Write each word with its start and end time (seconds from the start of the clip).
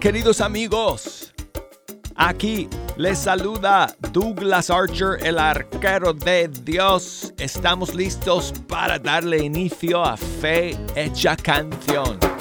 Queridos 0.00 0.40
amigos. 0.40 1.32
Aquí 2.16 2.68
les 2.96 3.18
saluda 3.18 3.94
Douglas 4.10 4.68
Archer, 4.70 5.18
el 5.24 5.38
arquero 5.38 6.12
de 6.12 6.48
Dios. 6.48 7.32
Estamos 7.38 7.94
listos 7.94 8.52
para 8.68 8.98
darle 8.98 9.44
inicio 9.44 10.02
a 10.04 10.16
Fe 10.16 10.76
Hecha 10.96 11.36
Canción. 11.36 12.31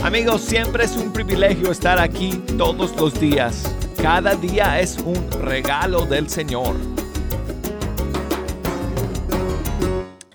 amigos, 0.03 0.43
siempre 0.43 0.85
es 0.85 0.97
un 0.97 1.13
privilegio 1.13 1.71
estar 1.71 1.99
aquí 1.99 2.43
todos 2.57 2.95
los 2.97 3.19
días 3.19 3.78
cada 4.03 4.37
día 4.37 4.81
es 4.81 4.99
un 4.99 5.31
regalo 5.43 6.07
del 6.07 6.29
Señor. 6.29 6.77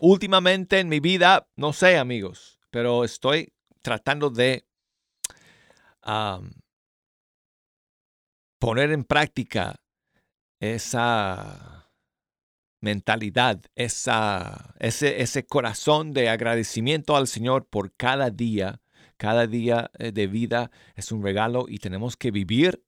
Últimamente 0.01 0.79
en 0.79 0.89
mi 0.89 0.99
vida, 0.99 1.47
no 1.55 1.71
sé 1.71 1.97
amigos, 1.97 2.59
pero 2.69 3.03
estoy 3.03 3.53
tratando 3.81 4.29
de 4.29 4.65
poner 8.59 8.91
en 8.91 9.05
práctica 9.05 9.75
esa 10.59 11.89
mentalidad, 12.81 13.61
esa, 13.75 14.75
ese, 14.79 15.21
ese 15.21 15.45
corazón 15.45 16.11
de 16.11 16.29
agradecimiento 16.29 17.15
al 17.15 17.27
Señor 17.27 17.65
por 17.67 17.95
cada 17.95 18.29
día. 18.29 18.81
Cada 19.15 19.47
día 19.47 19.89
eh, 19.99 20.11
de 20.11 20.27
vida 20.27 20.71
es 20.95 21.13
un 21.13 21.23
regalo 21.23 21.65
y 21.69 21.77
tenemos 21.77 22.17
que 22.17 22.31
vivir 22.31 22.83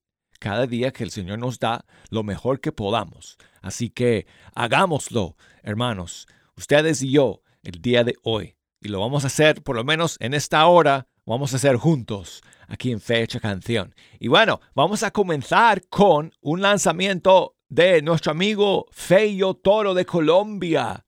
cada 0.46 0.68
día 0.68 0.92
que 0.92 1.04
el 1.04 1.10
Señor 1.10 1.40
nos 1.40 1.58
da 1.58 1.86
lo 2.12 2.22
mejor 2.22 2.60
que 2.60 2.72
podamos. 2.72 3.40
Así 3.64 3.90
que 3.90 4.28
hagámoslo, 4.54 5.38
hermanos, 5.64 6.28
ustedes 6.56 7.02
y 7.02 7.10
yo, 7.10 7.42
el 7.64 7.82
día 7.82 8.04
de 8.04 8.14
hoy. 8.22 8.56
Y 8.80 8.90
lo 8.90 9.00
vamos 9.00 9.24
a 9.24 9.28
hacer, 9.28 9.64
por 9.64 9.76
lo 9.76 9.84
menos 9.84 10.18
en 10.20 10.36
esta 10.36 10.68
hora, 10.68 11.08
vamos 11.26 11.52
a 11.52 11.56
hacer 11.56 11.78
juntos 11.78 12.44
aquí 12.68 12.92
en 12.92 13.02
Fecha 13.02 13.40
Canción. 13.40 13.96
Y 14.20 14.28
bueno, 14.28 14.62
vamos 14.76 15.02
a 15.02 15.10
comenzar 15.10 15.82
con 15.88 16.32
un 16.42 16.62
lanzamiento 16.62 17.56
de 17.68 18.04
nuestro 18.04 18.32
amigo 18.32 18.86
Feyo 18.92 19.56
Toro 19.56 19.96
de 19.96 20.06
Colombia. 20.06 21.08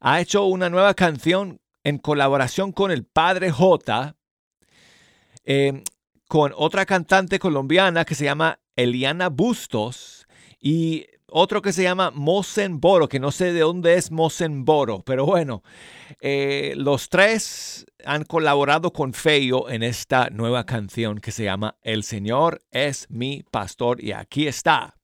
Ha 0.00 0.20
hecho 0.20 0.44
una 0.44 0.68
nueva 0.68 0.92
canción 0.92 1.62
en 1.82 1.96
colaboración 1.96 2.72
con 2.72 2.90
el 2.90 3.06
Padre 3.06 3.50
J. 3.50 4.16
Eh, 5.46 5.82
con 6.28 6.52
otra 6.54 6.86
cantante 6.86 7.38
colombiana 7.38 8.04
que 8.04 8.14
se 8.14 8.24
llama 8.24 8.60
Eliana 8.76 9.30
Bustos 9.30 10.26
y 10.60 11.06
otro 11.30 11.62
que 11.62 11.72
se 11.72 11.82
llama 11.82 12.12
Boro, 12.14 13.08
que 13.08 13.18
no 13.18 13.30
sé 13.30 13.52
de 13.52 13.60
dónde 13.60 13.94
es 13.94 14.10
Boro, 14.10 15.02
pero 15.04 15.26
bueno, 15.26 15.62
eh, 16.20 16.74
los 16.76 17.08
tres 17.08 17.86
han 18.04 18.24
colaborado 18.24 18.92
con 18.92 19.12
Feyo 19.12 19.68
en 19.68 19.82
esta 19.82 20.28
nueva 20.30 20.64
canción 20.64 21.18
que 21.18 21.32
se 21.32 21.44
llama 21.44 21.76
El 21.82 22.02
Señor 22.02 22.60
es 22.70 23.06
mi 23.10 23.42
pastor 23.50 24.02
y 24.02 24.12
aquí 24.12 24.46
está. 24.46 24.97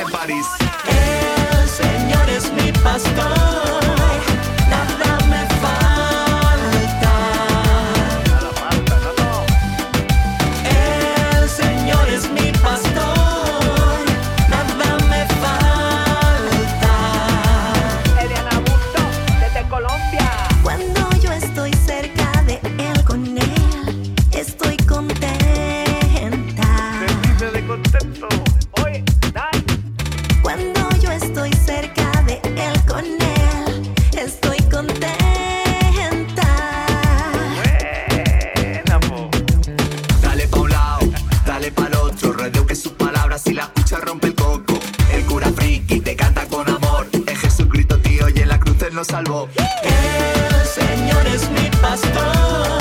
en 0.00 0.10
París. 0.10 0.59
Salvó. 49.04 49.48
El 49.82 50.66
Señor 50.66 51.26
es 51.26 51.48
mi 51.50 51.70
pastor, 51.80 52.79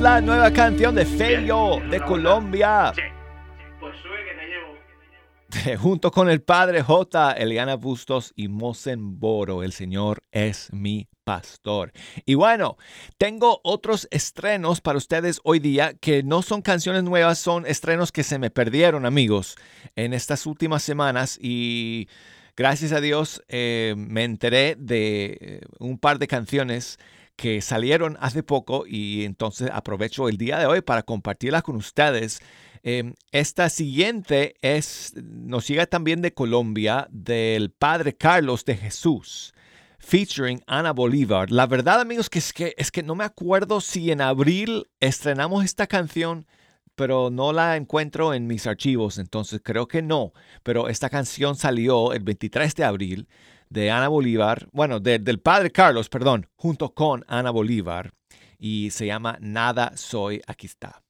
la 0.00 0.20
nueva 0.20 0.52
canción 0.52 0.94
de 0.94 1.04
Feyo 1.04 1.80
de 1.90 2.00
Colombia. 2.00 2.92
Junto 5.76 6.12
con 6.12 6.30
el 6.30 6.40
padre 6.40 6.82
J, 6.82 7.32
Eliana 7.32 7.74
Bustos 7.74 8.32
y 8.36 8.46
Mosen 8.46 9.18
Boro, 9.18 9.64
el 9.64 9.72
Señor 9.72 10.22
es 10.30 10.72
mi 10.72 11.08
pastor. 11.24 11.90
Y 12.24 12.34
bueno, 12.34 12.76
tengo 13.18 13.60
otros 13.64 14.06
estrenos 14.12 14.80
para 14.80 14.98
ustedes 14.98 15.40
hoy 15.42 15.58
día 15.58 15.94
que 15.94 16.22
no 16.22 16.42
son 16.42 16.62
canciones 16.62 17.02
nuevas, 17.02 17.40
son 17.40 17.66
estrenos 17.66 18.12
que 18.12 18.22
se 18.22 18.38
me 18.38 18.50
perdieron, 18.50 19.04
amigos, 19.04 19.56
en 19.96 20.14
estas 20.14 20.46
últimas 20.46 20.84
semanas 20.84 21.36
y 21.42 22.08
gracias 22.56 22.92
a 22.92 23.00
Dios 23.00 23.42
eh, 23.48 23.94
me 23.96 24.22
enteré 24.22 24.76
de 24.78 25.38
eh, 25.40 25.60
un 25.80 25.98
par 25.98 26.20
de 26.20 26.28
canciones 26.28 26.98
que 27.40 27.62
salieron 27.62 28.18
hace 28.20 28.42
poco 28.42 28.84
y 28.86 29.24
entonces 29.24 29.70
aprovecho 29.72 30.28
el 30.28 30.36
día 30.36 30.58
de 30.58 30.66
hoy 30.66 30.82
para 30.82 31.02
compartirlas 31.02 31.62
con 31.62 31.74
ustedes. 31.74 32.42
Em, 32.82 33.14
esta 33.32 33.70
siguiente 33.70 34.56
es, 34.60 35.14
nos 35.16 35.66
llega 35.66 35.86
también 35.86 36.20
de 36.20 36.34
Colombia, 36.34 37.08
del 37.10 37.70
Padre 37.70 38.14
Carlos 38.14 38.66
de 38.66 38.76
Jesús, 38.76 39.54
featuring 39.98 40.62
Ana 40.66 40.92
Bolívar. 40.92 41.50
La 41.50 41.66
verdad, 41.66 42.02
amigos, 42.02 42.28
que 42.28 42.40
es 42.40 42.52
que, 42.52 42.74
es 42.76 42.90
que 42.90 43.02
no 43.02 43.14
me 43.14 43.24
acuerdo 43.24 43.80
si 43.80 44.10
en 44.10 44.20
abril 44.20 44.88
estrenamos 45.00 45.64
esta 45.64 45.86
canción, 45.86 46.46
pero 46.94 47.30
no 47.30 47.54
la 47.54 47.78
encuentro 47.78 48.34
en 48.34 48.48
mis 48.48 48.66
archivos, 48.66 49.16
entonces 49.16 49.62
creo 49.64 49.88
que 49.88 50.02
no. 50.02 50.34
Pero 50.62 50.88
esta 50.88 51.08
canción 51.08 51.56
salió 51.56 52.12
el 52.12 52.22
23 52.22 52.74
de 52.74 52.84
abril 52.84 53.28
de 53.70 53.90
Ana 53.90 54.08
Bolívar, 54.08 54.68
bueno, 54.72 54.98
del 54.98 55.38
padre 55.38 55.70
Carlos, 55.70 56.08
perdón, 56.08 56.48
junto 56.56 56.92
con 56.92 57.24
Ana 57.28 57.50
Bolívar, 57.50 58.12
y 58.58 58.90
se 58.90 59.06
llama 59.06 59.38
Nada 59.40 59.96
Soy, 59.96 60.42
aquí 60.46 60.66
está. 60.66 61.02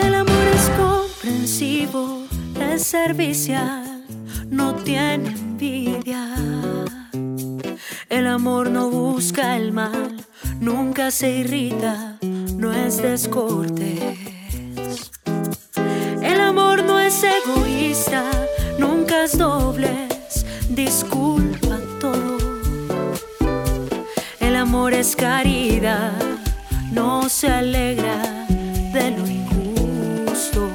El 0.00 0.14
amor 0.14 0.46
es 0.54 0.70
comprensivo, 0.78 2.26
es 2.60 2.84
servicial, 2.84 4.04
no 4.48 4.76
tiene 4.76 5.30
envidia. 5.30 6.32
El 8.08 8.26
amor 8.28 8.70
no 8.70 8.88
busca 8.88 9.56
el 9.56 9.72
mal, 9.72 10.24
nunca 10.60 11.10
se 11.10 11.38
irrita, 11.38 12.18
no 12.22 12.72
es 12.72 13.02
descortés 13.02 14.39
egoísta, 17.10 18.22
nunca 18.78 19.24
es 19.24 19.36
doblez, 19.36 20.44
disculpa 20.68 21.76
todo. 22.00 22.38
El 24.38 24.54
amor 24.54 24.94
es 24.94 25.16
caridad, 25.16 26.12
no 26.92 27.28
se 27.28 27.48
alegra 27.48 28.46
de 28.92 29.10
lo 29.10 29.26
injusto. 29.26 30.68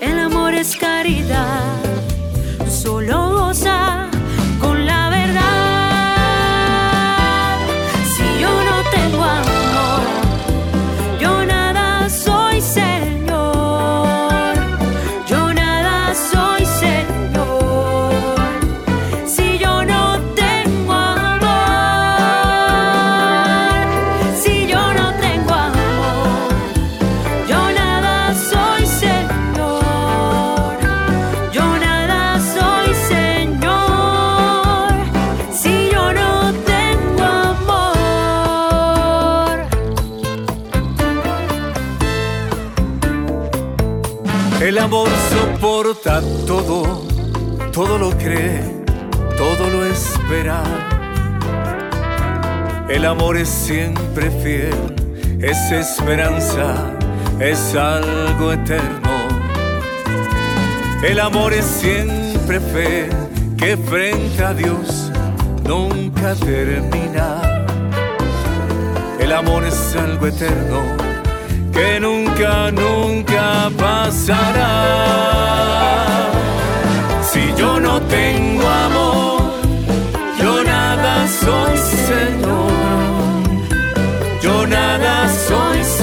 El 0.00 0.18
amor 0.18 0.54
es 0.54 0.76
caridad, 0.76 1.59
El 52.90 53.06
amor 53.06 53.36
es 53.36 53.48
siempre 53.48 54.30
fiel, 54.42 54.74
es 55.40 55.70
esperanza, 55.70 56.74
es 57.38 57.76
algo 57.76 58.52
eterno. 58.52 59.10
El 61.00 61.20
amor 61.20 61.52
es 61.52 61.64
siempre 61.64 62.58
fe 62.58 63.08
que 63.56 63.76
frente 63.76 64.44
a 64.44 64.52
Dios 64.54 65.12
nunca 65.62 66.34
termina. 66.34 67.40
El 69.20 69.32
amor 69.32 69.64
es 69.64 69.94
algo 69.94 70.26
eterno 70.26 70.82
que 71.72 72.00
nunca, 72.00 72.72
nunca 72.72 73.70
pasará. 73.78 74.68
Si 77.22 77.54
yo 77.56 77.78
no 77.78 78.00
tengo 78.02 78.68
amor, 78.68 79.42
yo 80.40 80.64
nada 80.64 81.28
soy 81.28 81.76
Señor. 81.78 82.49
Yo 84.70 84.76
nada 84.76 85.28
soy 85.28 85.99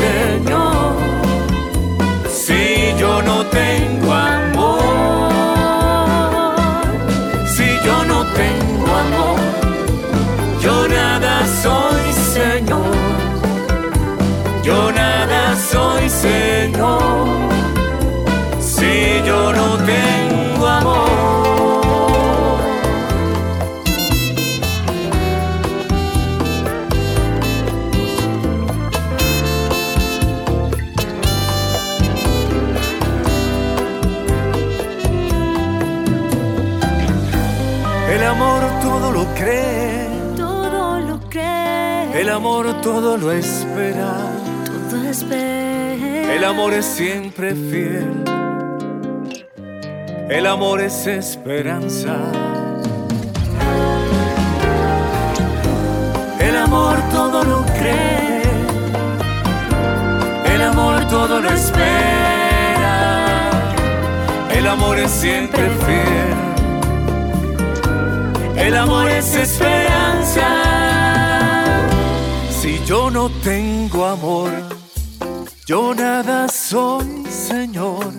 todo 43.01 43.15
lo 43.15 43.31
espera. 43.31 44.11
Todo 44.89 45.07
espera. 45.07 46.33
El 46.33 46.43
amor 46.43 46.73
es 46.73 46.83
siempre 46.83 47.53
fiel. 47.53 48.23
El 50.29 50.47
amor 50.47 50.81
es 50.81 51.05
esperanza. 51.05 52.15
El 56.39 56.57
amor 56.57 56.97
todo 57.11 57.43
lo 57.43 57.63
cree. 57.77 58.41
El 60.55 60.61
amor 60.63 61.07
todo 61.07 61.39
lo 61.39 61.49
espera. 61.49 62.95
El 64.57 64.65
amor 64.65 64.97
es 64.97 65.11
siempre 65.11 65.69
fiel. 65.85 66.35
El 68.65 68.75
amor 68.75 69.07
es 69.07 69.35
esperanza. 69.35 70.86
No 73.17 73.31
tengo 73.43 74.05
amor, 74.05 74.51
yo 75.65 75.95
nada 75.95 76.47
soy, 76.47 77.25
Señor. 77.25 78.13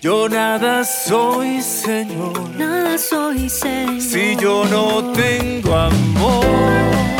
Yo 0.00 0.30
nada 0.30 0.82
soy, 0.82 1.60
Señor. 1.60 2.32
Nada 2.56 2.96
soy, 2.96 3.50
Señor. 3.50 4.00
Si 4.00 4.34
yo 4.36 4.64
no 4.64 5.12
tengo 5.12 5.74
amor. 5.74 7.13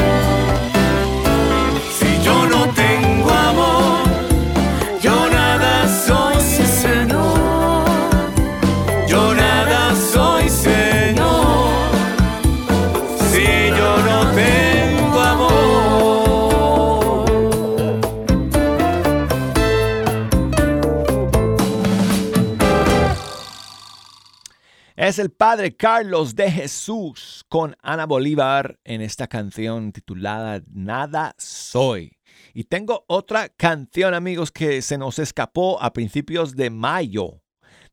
Es 25.15 25.21
el 25.21 25.31
Padre 25.31 25.77
Carlos 25.77 26.35
de 26.35 26.51
Jesús 26.51 27.45
con 27.49 27.77
Ana 27.83 28.05
Bolívar 28.05 28.81
en 28.83 29.01
esta 29.01 29.29
canción 29.29 29.93
titulada 29.93 30.61
Nada 30.67 31.37
Soy. 31.39 32.19
Y 32.53 32.65
tengo 32.65 33.05
otra 33.07 33.49
canción, 33.49 34.13
amigos, 34.13 34.51
que 34.51 34.83
se 34.83 34.99
nos 34.99 35.21
escapó 35.21 35.81
a 35.81 35.93
principios 35.93 36.57
de 36.57 36.71
mayo 36.71 37.45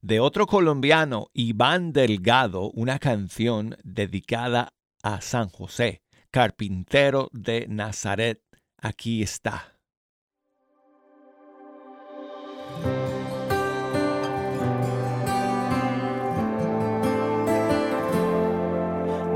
de 0.01 0.19
otro 0.19 0.47
colombiano, 0.47 1.27
Iván 1.31 1.93
Delgado, 1.93 2.71
una 2.71 2.97
canción 2.97 3.77
dedicada 3.83 4.73
a 5.03 5.21
San 5.21 5.49
José, 5.49 6.01
carpintero 6.31 7.29
de 7.33 7.67
Nazaret. 7.69 8.41
Aquí 8.79 9.21
está. 9.21 9.79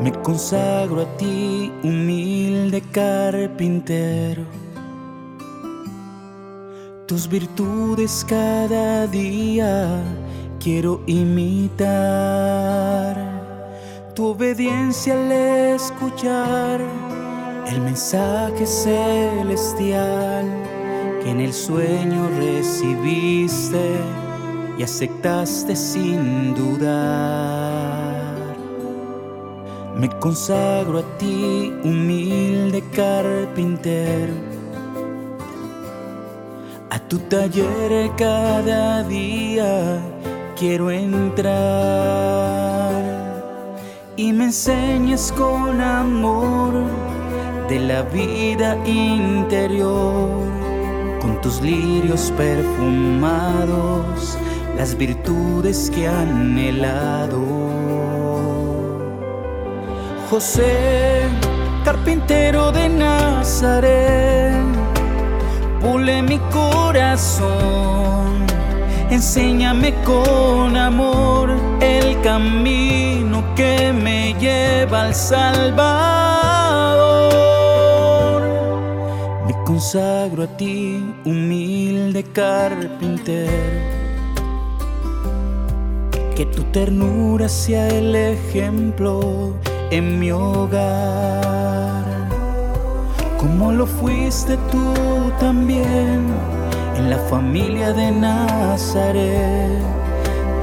Me 0.05 0.11
consagro 0.21 1.01
a 1.01 1.17
ti, 1.17 1.71
humilde 1.81 2.79
carpintero. 2.91 4.43
Tus 7.07 7.27
virtudes 7.27 8.23
cada 8.29 9.07
día 9.07 10.03
quiero 10.59 11.01
imitar. 11.07 11.75
Tu 14.13 14.27
obediencia 14.27 15.15
al 15.15 15.31
escuchar 15.31 16.81
el 17.67 17.81
mensaje 17.81 18.67
celestial 18.67 20.45
que 21.23 21.31
en 21.31 21.41
el 21.41 21.51
sueño 21.51 22.29
recibiste 22.37 23.97
y 24.77 24.83
aceptaste 24.83 25.75
sin 25.75 26.53
dudar. 26.53 27.74
Me 29.97 30.09
consagro 30.19 30.99
a 30.99 31.03
ti, 31.17 31.73
humilde 31.85 32.83
carpintero. 32.91 34.33
A 36.89 36.99
tu 36.99 37.17
taller 37.29 38.11
cada 38.17 39.03
día 39.03 40.01
quiero 40.59 40.91
entrar 40.91 41.53
y 44.17 44.33
me 44.33 44.45
enseñes 44.45 45.31
con 45.31 45.79
amor 45.79 46.73
de 47.69 47.79
la 47.79 48.01
vida 48.01 48.77
interior, 48.85 50.41
con 51.21 51.39
tus 51.41 51.61
lirios 51.61 52.33
perfumados, 52.35 54.37
las 54.77 54.97
virtudes 54.97 55.89
que 55.89 56.05
anhelado. 56.05 58.24
José, 60.29 61.27
carpintero 61.83 62.71
de 62.71 62.89
Nazaret, 62.89 64.55
pule 65.79 66.23
mi 66.23 66.39
corazón, 66.51 68.45
enséñame 69.11 69.93
con 70.03 70.75
amor 70.75 71.51
el 71.79 72.19
camino 72.21 73.43
que 73.55 73.93
me 73.93 74.33
lleva 74.39 75.03
al 75.03 75.13
Salvador. 75.13 75.93
Me 79.45 79.53
consagro 79.63 80.43
a 80.43 80.47
ti, 80.57 81.05
humilde 81.23 82.23
carpintero 82.23 83.51
que 86.35 86.45
tu 86.47 86.63
ternura 86.63 87.47
sea 87.47 87.87
el 87.87 88.13
ejemplo 88.13 89.53
en 89.91 90.19
mi 90.19 90.31
hogar, 90.31 92.05
como 93.37 93.71
lo 93.71 93.85
fuiste 93.85 94.57
tú 94.71 94.93
también 95.39 96.27
en 96.97 97.09
la 97.09 97.17
familia 97.29 97.93
de 97.93 98.11
Nazaret. 98.11 99.81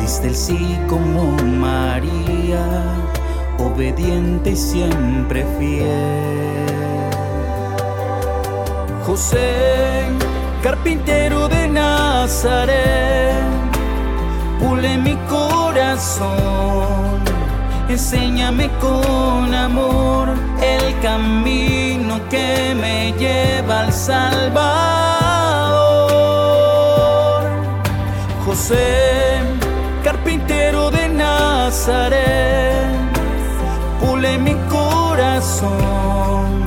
Diste 0.01 0.29
el 0.29 0.35
sí 0.35 0.79
como 0.89 1.33
María, 1.43 2.65
obediente 3.59 4.51
y 4.51 4.57
siempre 4.57 5.47
fiel. 5.59 6.73
José, 9.07 10.07
carpintero 10.63 11.49
de 11.49 11.69
Nazaret, 11.69 13.35
pule 14.59 14.99
mi 14.99 15.17
corazón 15.29 16.93
enséñame 17.89 18.71
con 18.81 19.55
amor 19.55 20.35
el 20.61 21.01
camino 21.01 22.21
que 22.29 22.75
me 22.75 23.13
lleva 23.13 23.81
al 23.81 23.93
Salvador. 23.93 24.63
José, 28.45 29.41
carpintero 30.03 30.91
de 30.91 31.09
Nazaret, 31.09 32.87
pule 34.01 34.39
mi 34.39 34.55
corazón, 34.69 36.65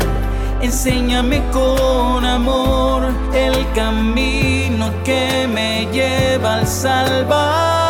enséñame 0.62 1.42
con 1.52 2.26
amor 2.26 3.04
el 3.34 3.72
camino 3.74 4.92
que 5.04 5.48
me 5.54 5.88
lleva 5.92 6.56
al 6.56 6.68
Salvador. 6.68 7.85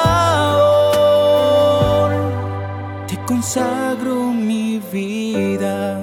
Consagro 3.26 4.32
mi 4.32 4.80
vida, 4.92 6.00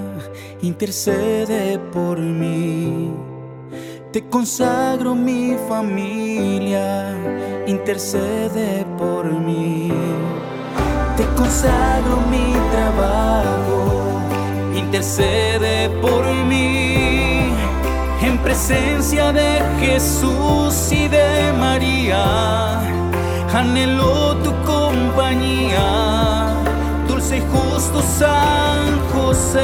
intercede 0.60 1.78
por 1.92 2.18
mí. 2.18 3.12
Te 4.12 4.28
consagro 4.28 5.14
mi 5.14 5.56
familia, 5.68 7.14
intercede 7.66 8.84
por 8.98 9.24
mí. 9.24 9.90
Te 11.16 11.24
consagro 11.36 12.16
mi 12.30 12.52
trabajo, 12.72 14.20
intercede 14.76 15.88
por 16.00 16.24
mí. 16.48 17.52
En 18.22 18.38
presencia 18.38 19.32
de 19.32 19.60
Jesús 19.80 20.92
y 20.92 21.08
de 21.08 21.52
María, 21.58 22.80
anhelo 23.54 24.36
tu 24.44 24.52
compañía, 24.64 26.31
y 27.34 27.40
justo 27.40 28.02
San 28.02 29.00
José. 29.12 29.60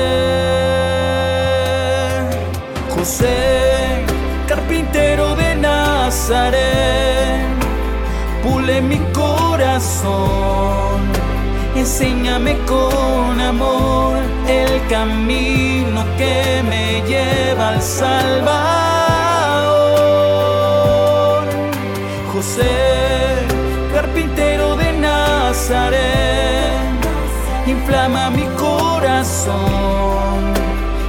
José, 2.95 4.05
carpintero 4.47 5.37
de 5.37 5.55
Nazaret, 5.55 6.59
pule 8.43 8.81
mi 8.81 8.99
corazón, 9.13 11.01
enséñame 11.77 12.57
con 12.67 13.41
amor 13.41 14.17
el 14.49 14.87
camino 14.89 16.05
que 16.17 16.63
me 16.69 17.03
lleva 17.07 17.69
al 17.71 17.83
Salvador. 17.83 18.59
José, 22.33 23.47
carpintero 23.95 24.77
de 24.77 24.93
Nazaret, 24.95 26.58
inflama 27.88 28.30
mi 28.30 28.45
corazón 28.59 29.57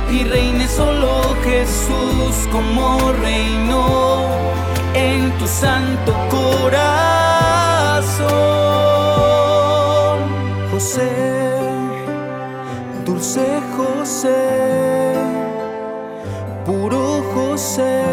y 0.09 0.23
reine 0.23 0.65
solo 0.65 1.35
Jesús 1.43 2.47
como 2.53 3.11
reinó 3.21 4.23
en 4.93 5.37
tu 5.37 5.45
santo 5.45 6.13
corazón. 6.29 6.79
José, 10.71 11.11
dulce 13.05 13.59
José, 13.75 15.15
puro 16.65 17.21
José, 17.33 18.03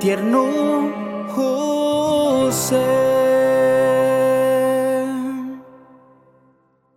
tierno 0.00 0.90
José. 1.28 2.99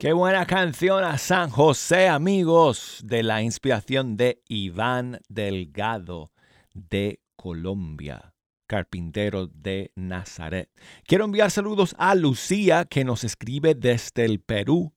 Qué 0.04 0.12
buena 0.12 0.46
canción 0.46 1.02
a 1.06 1.18
San 1.18 1.50
José, 1.50 2.10
amigos, 2.10 3.00
de 3.06 3.24
la 3.24 3.42
inspiración 3.42 4.18
de 4.18 4.44
Iván 4.50 5.22
Delgado 5.30 6.34
de 6.74 7.22
Colombia, 7.38 8.34
carpintero 8.68 9.48
de 9.48 9.94
Nazaret. 9.96 10.70
Quiero 11.06 11.24
enviar 11.24 11.52
saludos 11.52 11.96
a 11.98 12.16
Lucía, 12.16 12.84
que 12.84 13.06
nos 13.06 13.24
escribe 13.24 13.76
desde 13.76 14.26
el 14.26 14.42
Perú. 14.42 14.94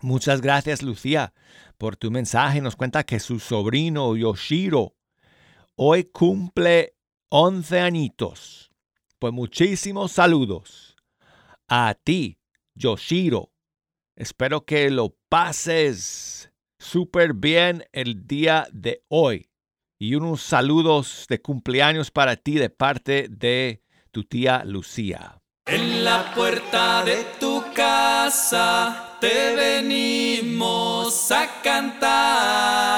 Muchas 0.00 0.40
gracias, 0.40 0.84
Lucía, 0.84 1.34
por 1.76 1.96
tu 1.96 2.12
mensaje. 2.12 2.60
Nos 2.60 2.76
cuenta 2.76 3.02
que 3.02 3.18
su 3.18 3.40
sobrino 3.40 4.14
Yoshiro 4.16 4.94
hoy 5.74 6.04
cumple 6.04 6.94
11 7.30 7.80
añitos. 7.80 8.70
Pues 9.18 9.32
muchísimos 9.32 10.12
saludos 10.12 10.94
a 11.66 11.96
ti, 12.00 12.38
Yoshiro 12.76 13.49
Espero 14.20 14.66
que 14.66 14.90
lo 14.90 15.16
pases 15.30 16.52
súper 16.78 17.32
bien 17.32 17.86
el 17.90 18.26
día 18.26 18.68
de 18.70 19.02
hoy. 19.08 19.48
Y 19.98 20.14
unos 20.14 20.42
saludos 20.42 21.24
de 21.30 21.40
cumpleaños 21.40 22.10
para 22.10 22.36
ti 22.36 22.56
de 22.56 22.68
parte 22.68 23.28
de 23.30 23.82
tu 24.10 24.24
tía 24.24 24.62
Lucía. 24.66 25.40
En 25.64 26.04
la 26.04 26.34
puerta 26.34 27.02
de 27.02 27.24
tu 27.40 27.64
casa 27.74 29.16
te 29.22 29.56
venimos 29.56 31.32
a 31.32 31.62
cantar. 31.62 32.90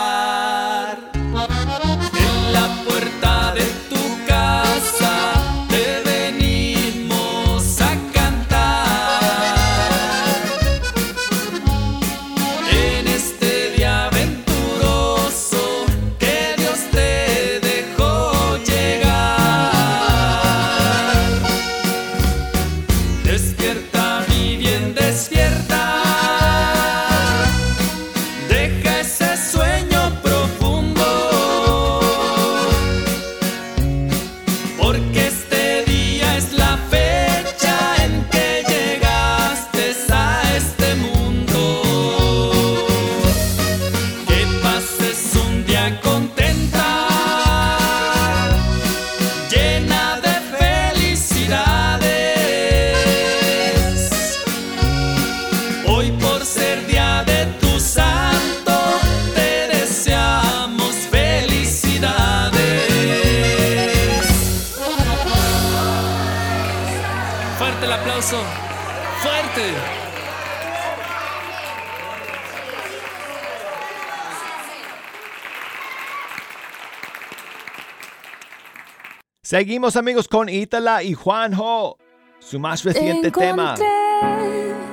Seguimos 79.53 79.97
amigos 79.97 80.29
con 80.29 80.49
Itala 80.49 81.03
y 81.03 81.13
Juanjo. 81.13 81.99
Su 82.39 82.59
más 82.59 82.83
reciente 82.85 83.31
tema, 83.31 83.75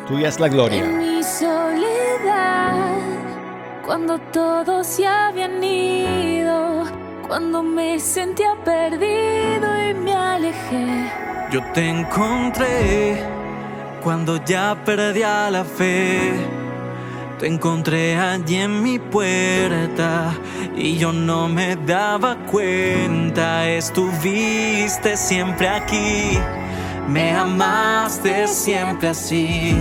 Tuya 0.05 0.27
es 0.27 0.37
la 0.37 0.47
En 0.47 0.51
Gloria. 0.51 0.83
mi 0.83 1.23
soledad, 1.23 2.97
cuando 3.85 4.19
todos 4.33 4.85
se 4.85 5.07
habían 5.07 5.63
ido, 5.63 6.83
cuando 7.25 7.63
me 7.63 8.01
sentía 8.01 8.53
perdido 8.65 9.89
y 9.89 9.93
me 9.93 10.11
alejé. 10.11 11.09
Yo 11.53 11.61
te 11.71 11.87
encontré 11.87 13.23
cuando 14.03 14.43
ya 14.43 14.77
perdía 14.83 15.49
la 15.51 15.63
fe. 15.63 16.33
Te 17.39 17.47
encontré 17.47 18.17
allí 18.17 18.57
en 18.57 18.83
mi 18.83 18.99
puerta 18.99 20.33
y 20.79 20.97
yo 20.97 21.11
no 21.11 21.47
me 21.49 21.75
daba 21.75 22.37
cuenta. 22.45 23.67
Estuviste 23.67 25.17
siempre 25.17 25.67
aquí, 25.67 26.39
me 27.07 27.31
amaste 27.31 28.47
siempre 28.47 29.09
así. 29.09 29.75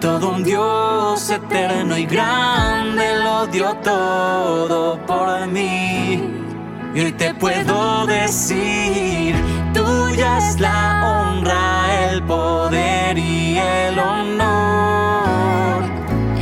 Todo 0.00 0.30
un 0.30 0.44
Dios 0.44 1.30
eterno 1.30 1.96
y 1.96 2.06
grande 2.06 3.16
lo 3.24 3.46
dio 3.46 3.74
todo 3.76 5.04
por 5.06 5.46
mí. 5.48 6.22
Y 6.94 7.00
hoy 7.00 7.12
te 7.12 7.34
puedo 7.34 8.06
decir, 8.06 9.34
tuya 9.74 10.38
es 10.38 10.60
la 10.60 11.30
honra, 11.30 12.10
el 12.10 12.22
poder 12.22 13.18
y 13.18 13.58
el 13.58 13.98
honor. 13.98 15.82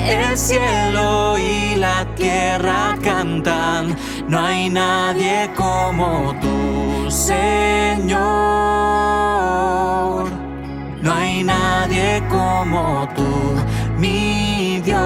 El 0.06 0.36
cielo 0.36 1.38
la 1.76 2.06
tierra 2.14 2.96
cantan, 3.02 3.96
no 4.28 4.40
hay 4.40 4.70
nadie 4.70 5.50
como 5.54 6.34
tú, 6.40 7.10
Señor. 7.10 8.16
No 11.02 11.12
hay 11.12 11.44
nadie 11.44 12.22
como 12.28 13.08
tú, 13.14 13.54
mi 13.98 14.80
Dios. 14.84 15.00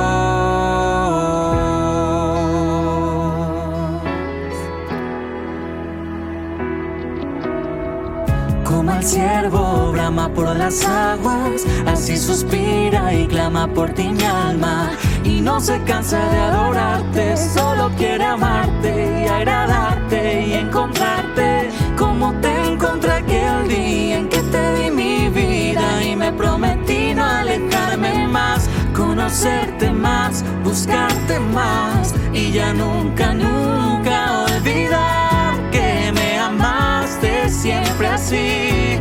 Como 8.64 8.92
el 8.92 9.04
ciervo 9.04 9.92
brama 9.92 10.28
por 10.28 10.56
las 10.56 10.86
aguas, 10.86 11.66
así 11.86 12.16
suspira 12.16 13.12
y 13.12 13.26
clama 13.26 13.66
por 13.66 13.90
ti 13.90 14.08
mi 14.08 14.24
alma. 14.24 14.90
Y 15.24 15.40
no 15.40 15.60
se 15.60 15.80
cansa 15.82 16.18
de 16.30 16.38
adorarte, 16.38 17.36
solo 17.36 17.90
quiere 17.96 18.24
amarte 18.24 19.22
y 19.24 19.28
agradarte 19.28 20.46
y 20.46 20.52
encontrarte. 20.54 21.68
Como 21.96 22.32
te 22.40 22.72
encontré 22.72 23.12
aquel 23.12 23.68
día 23.68 24.18
en 24.18 24.28
que 24.28 24.40
te 24.42 24.74
di 24.74 24.90
mi 24.90 25.28
vida 25.28 26.02
y 26.02 26.16
me 26.16 26.32
prometí 26.32 27.14
no 27.14 27.24
alejarme 27.24 28.26
más, 28.28 28.68
conocerte 28.94 29.90
más, 29.90 30.44
buscarte 30.64 31.38
más 31.38 32.14
y 32.32 32.52
ya 32.52 32.72
nunca, 32.72 33.34
nunca 33.34 34.44
olvidar 34.44 35.54
que 35.70 36.12
me 36.14 36.38
amaste 36.38 37.48
siempre 37.48 38.08
así. 38.08 38.98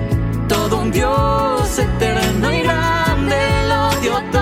Todo 0.48 0.82
un 0.82 0.92
Dios 0.92 1.80
eterno 1.80 2.52
y 2.52 2.62
grande 2.62 3.38
lo 3.70 4.02
dio 4.02 4.22
todo 4.32 4.39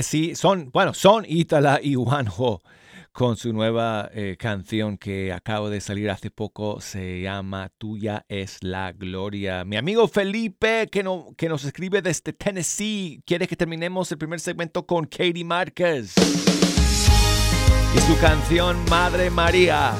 Pues 0.00 0.06
así 0.06 0.34
son, 0.34 0.70
bueno, 0.72 0.94
son 0.94 1.26
Itala 1.28 1.78
y 1.82 1.94
Juanjo 1.94 2.62
con 3.12 3.36
su 3.36 3.52
nueva 3.52 4.08
eh, 4.14 4.36
canción 4.38 4.96
que 4.96 5.30
acabo 5.30 5.68
de 5.68 5.82
salir 5.82 6.08
hace 6.08 6.30
poco, 6.30 6.80
se 6.80 7.20
llama 7.20 7.70
Tuya 7.76 8.24
es 8.26 8.56
la 8.62 8.92
Gloria. 8.92 9.62
Mi 9.66 9.76
amigo 9.76 10.08
Felipe, 10.08 10.88
que, 10.90 11.02
no, 11.02 11.34
que 11.36 11.50
nos 11.50 11.66
escribe 11.66 12.00
desde 12.00 12.32
Tennessee, 12.32 13.22
quiere 13.26 13.46
que 13.46 13.56
terminemos 13.56 14.10
el 14.10 14.16
primer 14.16 14.40
segmento 14.40 14.86
con 14.86 15.04
Katie 15.04 15.44
Márquez 15.44 16.14
y 17.94 17.98
su 18.00 18.18
canción 18.22 18.82
Madre 18.88 19.28
María. 19.28 19.92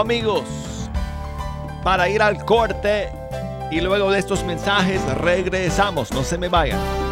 Amigos 0.00 0.44
para 1.82 2.08
ir 2.08 2.22
al 2.22 2.44
corte 2.44 3.10
y 3.70 3.80
luego 3.80 4.10
de 4.10 4.18
estos 4.18 4.44
mensajes 4.44 5.00
regresamos, 5.18 6.12
no 6.12 6.22
se 6.22 6.38
me 6.38 6.48
vayan. 6.48 7.05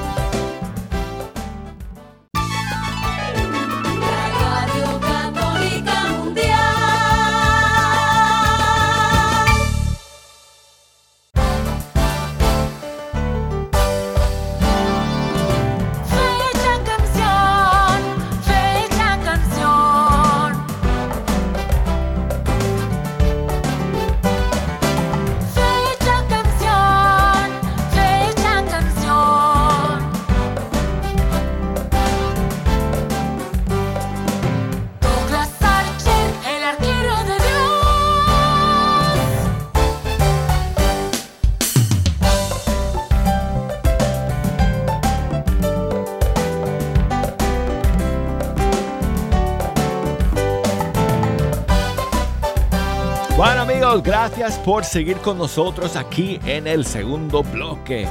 Gracias 54.02 54.58
por 54.58 54.84
seguir 54.84 55.18
con 55.18 55.38
nosotros 55.38 55.94
aquí 55.96 56.40
en 56.46 56.66
el 56.66 56.84
segundo 56.84 57.42
bloque 57.42 58.08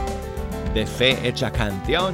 de 0.73 0.85
Fe 0.85 1.27
Hecha 1.27 1.51
Canción. 1.51 2.13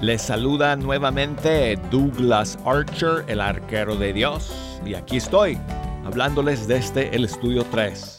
Les 0.00 0.22
saluda 0.22 0.74
nuevamente 0.76 1.76
Douglas 1.90 2.58
Archer, 2.64 3.24
el 3.28 3.40
arquero 3.40 3.94
de 3.96 4.12
Dios, 4.12 4.52
y 4.84 4.94
aquí 4.94 5.18
estoy 5.18 5.58
hablándoles 6.04 6.66
desde 6.66 7.14
el 7.14 7.24
estudio 7.24 7.64
3. 7.70 8.18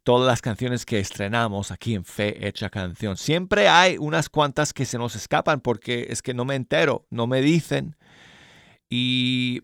Todas 0.02 0.26
las 0.26 0.40
canciones 0.40 0.84
que 0.84 0.98
estrenamos 0.98 1.70
aquí 1.70 1.94
en 1.94 2.04
Fe 2.04 2.48
Hecha 2.48 2.70
Canción. 2.70 3.16
Siempre 3.16 3.68
hay 3.68 3.98
unas 3.98 4.28
cuantas 4.28 4.72
que 4.72 4.84
se 4.84 4.98
nos 4.98 5.14
escapan 5.14 5.60
porque 5.60 6.06
es 6.10 6.20
que 6.20 6.34
no 6.34 6.44
me 6.44 6.56
entero, 6.56 7.06
no 7.10 7.26
me 7.28 7.42
dicen. 7.42 7.96
Y... 8.90 9.60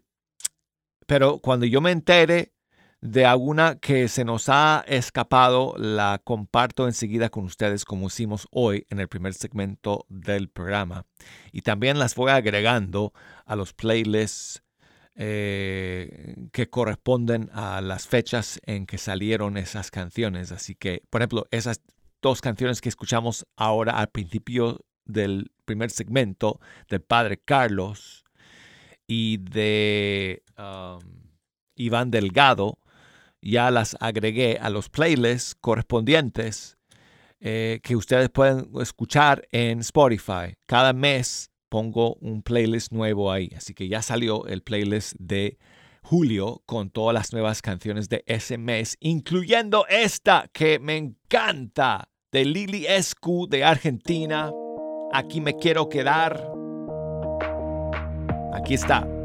Pero 1.08 1.38
cuando 1.38 1.66
yo 1.66 1.80
me 1.80 1.90
entere, 1.90 2.52
de 3.06 3.24
alguna 3.24 3.76
que 3.76 4.08
se 4.08 4.24
nos 4.24 4.48
ha 4.48 4.84
escapado, 4.86 5.74
la 5.78 6.20
comparto 6.22 6.86
enseguida 6.86 7.28
con 7.28 7.44
ustedes 7.44 7.84
como 7.84 8.08
hicimos 8.08 8.48
hoy 8.50 8.86
en 8.90 9.00
el 9.00 9.08
primer 9.08 9.34
segmento 9.34 10.06
del 10.08 10.48
programa. 10.48 11.06
Y 11.52 11.62
también 11.62 11.98
las 11.98 12.14
voy 12.14 12.30
agregando 12.30 13.12
a 13.44 13.56
los 13.56 13.72
playlists 13.72 14.62
eh, 15.14 16.34
que 16.52 16.68
corresponden 16.68 17.48
a 17.52 17.80
las 17.80 18.06
fechas 18.06 18.60
en 18.66 18.86
que 18.86 18.98
salieron 18.98 19.56
esas 19.56 19.90
canciones. 19.90 20.52
Así 20.52 20.74
que, 20.74 21.02
por 21.08 21.22
ejemplo, 21.22 21.46
esas 21.50 21.80
dos 22.20 22.40
canciones 22.40 22.80
que 22.80 22.88
escuchamos 22.88 23.46
ahora 23.56 23.92
al 23.92 24.08
principio 24.08 24.84
del 25.04 25.52
primer 25.64 25.90
segmento 25.90 26.60
del 26.88 27.00
Padre 27.02 27.38
Carlos 27.38 28.24
y 29.06 29.36
de 29.38 30.42
um, 30.58 30.98
Iván 31.76 32.10
Delgado, 32.10 32.78
ya 33.50 33.70
las 33.70 33.96
agregué 34.00 34.58
a 34.60 34.70
los 34.70 34.88
playlists 34.88 35.54
correspondientes 35.60 36.76
eh, 37.40 37.80
que 37.82 37.96
ustedes 37.96 38.30
pueden 38.30 38.70
escuchar 38.80 39.46
en 39.52 39.80
Spotify. 39.80 40.56
Cada 40.66 40.92
mes 40.92 41.50
pongo 41.68 42.14
un 42.20 42.42
playlist 42.42 42.92
nuevo 42.92 43.30
ahí. 43.30 43.50
Así 43.56 43.74
que 43.74 43.88
ya 43.88 44.02
salió 44.02 44.46
el 44.46 44.62
playlist 44.62 45.14
de 45.18 45.58
julio 46.02 46.62
con 46.66 46.90
todas 46.90 47.14
las 47.14 47.32
nuevas 47.32 47.62
canciones 47.62 48.08
de 48.08 48.22
ese 48.26 48.58
mes, 48.58 48.96
incluyendo 49.00 49.86
esta 49.88 50.48
que 50.52 50.78
me 50.78 50.96
encanta 50.96 52.08
de 52.32 52.44
Lili 52.44 52.86
Escu 52.86 53.48
de 53.48 53.64
Argentina. 53.64 54.50
Aquí 55.12 55.40
me 55.40 55.56
quiero 55.56 55.88
quedar. 55.88 56.50
Aquí 58.52 58.74
está. 58.74 59.15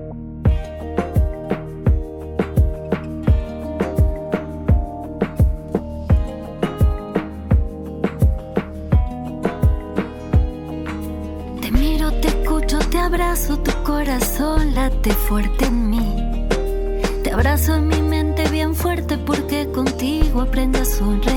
Abrazo, 13.14 13.60
tu 13.60 13.72
corazón 13.84 14.74
late 14.74 15.12
fuerte 15.12 15.66
en 15.66 15.90
mí. 15.90 16.48
Te 17.24 17.32
abrazo 17.32 17.76
en 17.76 17.90
mi 17.90 18.02
mente 18.02 18.48
bien 18.48 18.74
fuerte 18.74 19.18
porque 19.18 19.68
contigo 19.68 20.40
aprendo 20.40 20.80
a 20.80 20.86
sonreír. 20.86 21.31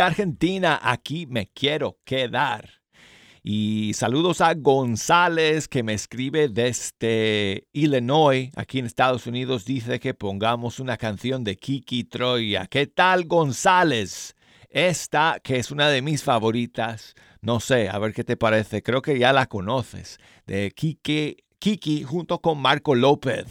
Argentina, 0.00 0.78
aquí 0.82 1.26
me 1.26 1.48
quiero 1.48 1.98
quedar. 2.04 2.80
Y 3.42 3.92
saludos 3.94 4.42
a 4.42 4.52
González 4.54 5.66
que 5.66 5.82
me 5.82 5.94
escribe 5.94 6.48
desde 6.48 7.66
Illinois, 7.72 8.50
aquí 8.54 8.78
en 8.78 8.86
Estados 8.86 9.26
Unidos. 9.26 9.64
Dice 9.64 9.98
que 9.98 10.12
pongamos 10.12 10.78
una 10.78 10.98
canción 10.98 11.42
de 11.42 11.56
Kiki 11.56 12.04
Troya. 12.04 12.66
¿Qué 12.66 12.86
tal 12.86 13.24
González? 13.24 14.36
Esta 14.68 15.40
que 15.42 15.56
es 15.56 15.70
una 15.70 15.88
de 15.88 16.02
mis 16.02 16.22
favoritas. 16.22 17.14
No 17.40 17.60
sé, 17.60 17.88
a 17.88 17.98
ver 17.98 18.12
qué 18.12 18.24
te 18.24 18.36
parece. 18.36 18.82
Creo 18.82 19.00
que 19.00 19.18
ya 19.18 19.32
la 19.32 19.46
conoces. 19.46 20.18
De 20.46 20.70
Kiki, 20.70 21.38
Kiki 21.58 22.04
junto 22.04 22.40
con 22.40 22.58
Marco 22.58 22.94
López. 22.94 23.46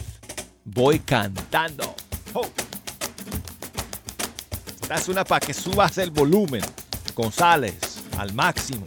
Voy 0.65 0.99
cantando. 0.99 1.95
Oh. 2.33 2.45
Es 4.95 5.07
una 5.07 5.23
para 5.23 5.45
que 5.45 5.53
subas 5.53 5.97
el 5.99 6.09
volumen, 6.09 6.61
González, 7.15 7.75
al 8.17 8.33
máximo. 8.33 8.85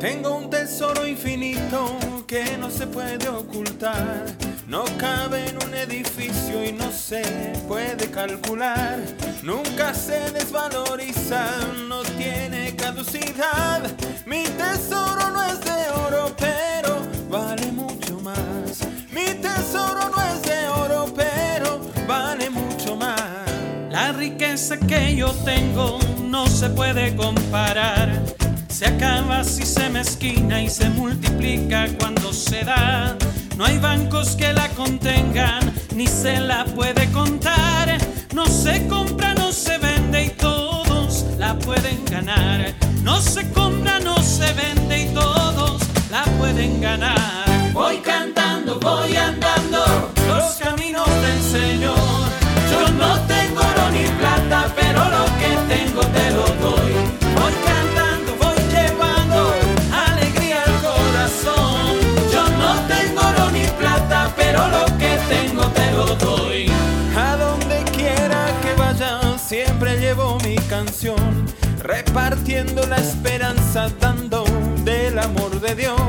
Tengo 0.00 0.36
un 0.36 0.48
tesoro 0.48 1.06
infinito 1.06 1.98
que 2.26 2.56
no 2.56 2.70
se 2.70 2.86
puede 2.86 3.28
ocultar. 3.28 4.24
No 4.66 4.84
cabe 4.96 5.50
en 5.50 5.62
un 5.62 5.74
edificio 5.74 6.64
y 6.64 6.72
no 6.72 6.90
se 6.90 7.22
puede 7.68 8.10
calcular. 8.10 8.98
Nunca 9.42 9.92
se 9.94 10.30
desvaloriza, 10.32 11.44
no 11.88 12.02
tiene 12.02 12.61
Mi 14.26 14.44
tesoro 14.44 15.30
no 15.30 15.44
es 15.44 15.60
de 15.60 15.90
oro, 16.06 16.32
pero 16.38 17.00
vale 17.28 17.72
mucho 17.72 18.20
más. 18.20 18.86
Mi 19.10 19.34
tesoro 19.42 20.08
no 20.08 20.22
es 20.22 20.42
de 20.42 20.68
oro, 20.68 21.12
pero 21.16 21.80
vale 22.06 22.48
mucho 22.48 22.94
más. 22.94 23.20
La 23.90 24.12
riqueza 24.12 24.76
que 24.76 25.16
yo 25.16 25.32
tengo 25.44 25.98
no 26.22 26.46
se 26.46 26.70
puede 26.70 27.16
comparar 27.16 28.22
se 28.68 28.86
acaba 28.86 29.42
si 29.42 29.64
se 29.64 29.88
mezquina 29.90 30.62
y 30.62 30.70
se 30.70 30.88
multiplica 30.88 31.88
cuando 31.98 32.32
se 32.32 32.62
da. 32.62 33.16
No 33.56 33.64
hay 33.64 33.78
bancos 33.78 34.36
que 34.36 34.52
la 34.52 34.68
contengan, 34.70 35.72
ni 35.96 36.06
se 36.06 36.38
la 36.38 36.64
puede 36.66 37.10
contar. 37.10 37.98
No 38.32 38.46
se 38.46 38.86
compra, 38.86 39.34
no 39.34 39.50
se 39.50 39.78
vende 39.78 40.26
y 40.26 40.28
todos 40.30 41.26
la 41.38 41.58
pueden 41.58 42.04
ganar. 42.04 42.91
No 43.02 43.20
se 43.20 43.48
compra, 43.50 44.00
no 44.00 44.16
se 44.22 44.52
vende 44.54 45.02
y 45.02 45.14
todos 45.14 45.80
la 46.10 46.24
pueden 46.38 46.80
ganar. 46.80 47.72
Voy 47.72 47.98
cantando, 47.98 48.78
voy 48.80 49.16
andando 49.16 50.10
los 50.28 50.54
caminos 50.54 51.08
del 51.08 51.42
Señor. 51.42 51.96
Yo 52.70 52.88
no 52.98 53.18
tengo 53.26 53.60
oro 53.60 53.90
ni 53.90 54.04
plata, 54.20 54.72
pero 54.74 55.00
lo 55.04 55.24
que 55.40 55.74
tengo 55.74 56.00
te 56.00 56.30
lo 56.30 56.46
doy. 56.64 56.92
Voy 57.36 57.52
pero 64.36 64.68
lo 64.68 64.84
que 64.98 65.18
tengo 65.28 65.64
te 65.68 65.90
lo 65.92 66.06
doy. 66.16 66.66
A 67.16 67.36
donde 67.36 67.82
quiera 67.96 68.46
que 68.62 68.74
vaya, 68.74 69.38
siempre 69.38 69.98
llevo 69.98 70.38
mi 70.44 70.56
canción, 70.68 71.41
repartiendo 71.82 72.86
la 72.86 72.96
esperanza, 72.96 73.88
dando 74.00 74.44
del 74.84 75.18
amor 75.18 75.60
de 75.60 75.74
Dios. 75.74 76.00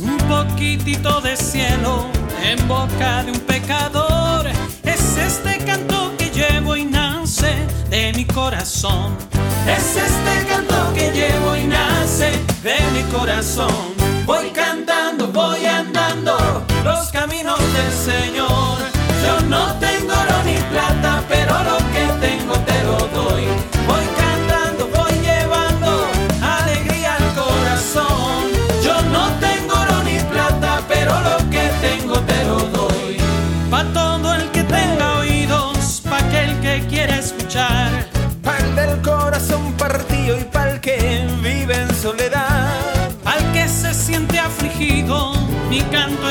Un 0.00 0.18
poquitito 0.28 1.20
de 1.20 1.36
cielo 1.36 2.06
en 2.42 2.68
boca 2.68 3.22
de 3.22 3.32
un 3.32 3.40
pecador, 3.40 4.46
es 4.82 5.16
este 5.16 5.58
canto 5.64 6.12
que 6.18 6.30
llevo 6.30 6.76
y 6.76 6.84
nace 6.84 7.54
de 7.90 8.12
mi 8.14 8.24
corazón. 8.24 9.16
Es 9.66 9.96
este 9.96 10.46
canto 10.48 10.92
que 10.94 11.10
llevo 11.12 11.56
y 11.56 11.64
nace 11.64 12.32
de 12.62 12.76
mi 12.92 13.02
corazón. 13.12 13.94
Voy 14.26 14.50
cantando, 14.50 15.28
voy 15.28 15.64
andando 15.64 16.36
los 16.82 17.10
caminos 17.10 17.58
del 17.58 17.92
Señor. 17.92 18.63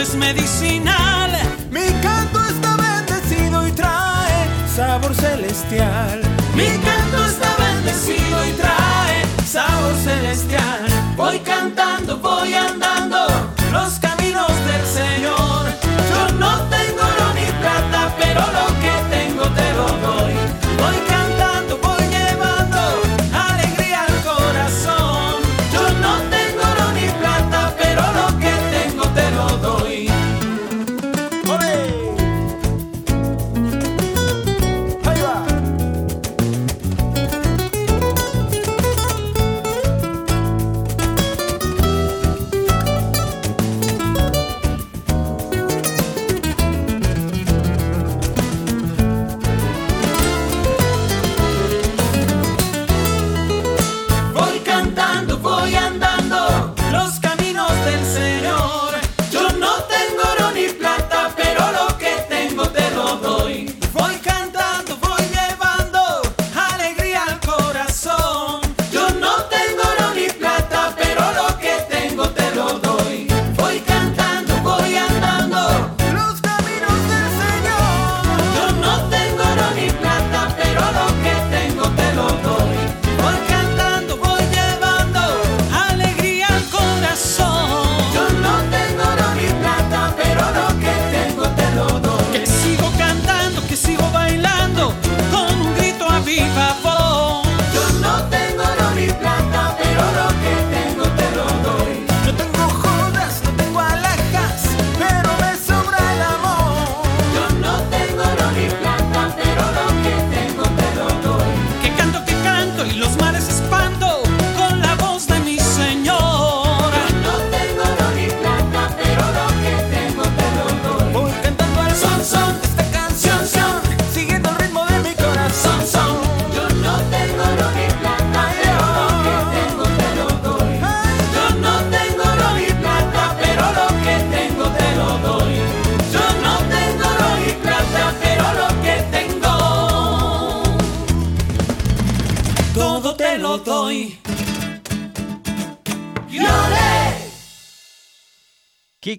Es 0.03 0.15
medicinal. 0.15 1.31
Mi 1.71 1.87
canto 2.01 2.39
está 2.45 2.75
bendecido 2.75 3.65
y 3.67 3.71
trae 3.71 4.47
sabor 4.75 5.15
celestial. 5.15 6.21
Mi 6.55 6.67
canto 6.87 7.25
está 7.25 7.55
bendecido 7.57 8.45
y 8.45 8.51
trae 8.51 9.45
sabor 9.45 9.95
celestial. 10.03 10.85
Voy 11.15 11.39
cantando, 11.39 12.17
voy 12.17 12.53
andando 12.53 13.32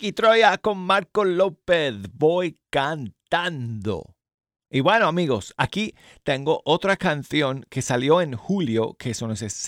Kiki 0.05 0.13
Troya 0.13 0.59
con 0.59 0.77
Marco 0.77 1.25
López, 1.25 1.95
voy 2.13 2.61
cantando. 2.69 4.15
Y 4.69 4.81
bueno 4.81 5.07
amigos, 5.07 5.55
aquí 5.57 5.95
tengo 6.25 6.61
otra 6.67 6.99
canción 6.99 7.65
que 7.71 7.81
salió 7.81 8.21
en 8.21 8.37
julio 8.37 8.97
que 8.99 9.15
se 9.15 9.25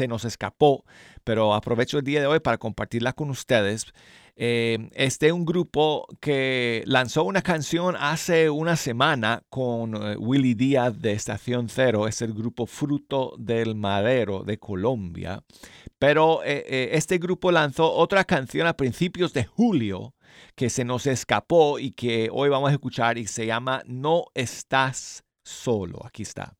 nos, 0.09 0.25
escapó, 0.27 0.85
pero 1.25 1.55
aprovecho 1.55 1.97
el 1.97 2.05
día 2.05 2.21
de 2.21 2.27
hoy 2.27 2.41
para 2.41 2.59
compartirla 2.59 3.15
con 3.15 3.31
ustedes. 3.31 3.87
Eh, 4.39 4.91
es 4.93 5.19
un 5.33 5.47
grupo 5.47 6.07
que 6.21 6.83
lanzó 6.85 7.25
una 7.25 7.41
canción 7.41 7.97
hace 7.99 8.51
una 8.51 8.77
semana 8.77 9.43
con 9.49 9.95
eh, 9.95 10.17
Willy 10.19 10.53
Díaz 10.53 11.01
de 11.01 11.13
Estación 11.13 11.71
Cero. 11.71 12.07
Es 12.07 12.21
el 12.21 12.35
grupo 12.35 12.67
Fruto 12.67 13.35
del 13.39 13.75
Madero 13.75 14.43
de 14.45 14.59
Colombia. 14.59 15.43
Pero 15.99 16.43
eh, 16.45 16.91
este 16.93 17.17
grupo 17.17 17.51
lanzó 17.51 17.91
otra 17.91 18.25
canción 18.25 18.67
a 18.67 18.77
principios 18.77 19.33
de 19.33 19.47
julio 19.47 20.13
que 20.55 20.71
se 20.71 20.85
nos 20.85 21.07
escapó 21.07 21.79
y 21.79 21.93
que 21.93 22.29
hoy 22.33 22.49
vamos 22.49 22.71
a 22.71 22.73
escuchar 22.73 23.19
y 23.19 23.27
se 23.27 23.47
llama 23.47 23.83
No 23.87 24.25
estás 24.35 25.25
solo. 25.43 26.05
Aquí 26.05 26.23
está. 26.23 26.57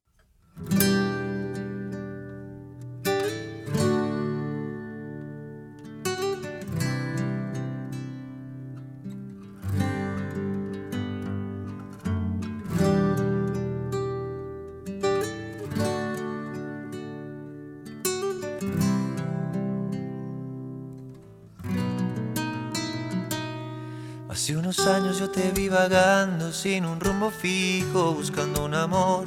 Hace 24.47 24.57
unos 24.57 24.87
años 24.87 25.19
yo 25.19 25.29
te 25.29 25.51
vi 25.51 25.69
vagando 25.69 26.53
sin 26.53 26.87
un 26.87 27.01
rumbo 27.01 27.33
fijo, 27.33 28.13
buscando 28.13 28.65
un 28.65 28.75
amor. 28.75 29.27